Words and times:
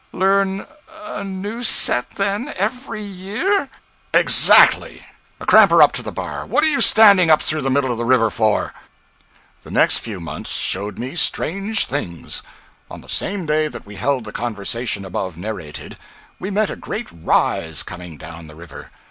'Learn 0.11 0.65
a 1.03 1.23
new 1.23 1.61
set, 1.61 2.09
then, 2.15 2.51
every 2.57 3.03
year?' 3.03 3.69
'Exactly. 4.15 5.05
Cramp 5.41 5.69
her 5.69 5.83
up 5.83 5.91
to 5.91 6.01
the 6.01 6.11
bar! 6.11 6.43
What 6.43 6.63
are 6.63 6.71
you 6.71 6.81
standing 6.81 7.29
up 7.29 7.39
through 7.39 7.61
the 7.61 7.69
middle 7.69 7.91
of 7.91 7.99
the 7.99 8.03
river 8.03 8.31
for?' 8.31 8.73
The 9.61 9.69
next 9.69 9.99
few 9.99 10.19
months 10.19 10.53
showed 10.53 10.97
me 10.97 11.15
strange 11.15 11.85
things. 11.85 12.41
On 12.89 13.01
the 13.01 13.07
same 13.09 13.45
day 13.45 13.67
that 13.67 13.85
we 13.85 13.97
held 13.97 14.23
the 14.23 14.31
conversation 14.31 15.05
above 15.05 15.37
narrated, 15.37 15.97
we 16.39 16.49
met 16.49 16.71
a 16.71 16.75
great 16.75 17.07
rise 17.11 17.83
coming 17.83 18.17
down 18.17 18.47
the 18.47 18.55
river. 18.55 18.89